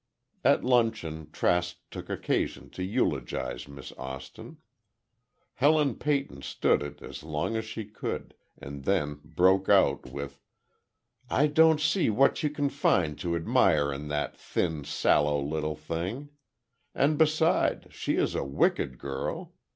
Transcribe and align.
At 0.43 0.63
luncheon, 0.63 1.29
Trask 1.31 1.77
took 1.91 2.09
occasion 2.09 2.71
to 2.71 2.81
eulogize 2.81 3.67
Miss 3.67 3.91
Austin. 3.99 4.57
Helen 5.53 5.93
Peyton 5.93 6.41
stood 6.41 6.81
it 6.81 7.03
as 7.03 7.21
long 7.21 7.55
as 7.55 7.65
she 7.65 7.85
could, 7.85 8.33
and 8.57 8.85
then 8.85 9.19
broke 9.23 9.69
out 9.69 10.07
with: 10.09 10.41
"I 11.29 11.45
don't 11.45 11.79
see 11.79 12.09
what 12.09 12.41
you 12.41 12.49
can 12.49 12.69
find 12.69 13.15
to 13.19 13.35
admire 13.35 13.93
in 13.93 14.07
that 14.07 14.35
thin, 14.35 14.85
sallow 14.85 15.39
little 15.39 15.75
thing! 15.75 16.29
And, 16.95 17.15
beside, 17.19 17.89
she 17.93 18.15
is 18.15 18.33
a 18.33 18.43
wicked 18.43 18.97
girl. 18.97 19.53